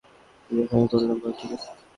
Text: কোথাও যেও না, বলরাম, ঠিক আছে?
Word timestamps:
কোথাও 0.49 0.99
যেও 1.01 1.07
না, 1.09 1.15
বলরাম, 1.15 1.33
ঠিক 1.39 1.51
আছে? 1.55 1.69